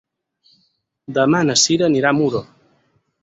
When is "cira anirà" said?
1.65-2.13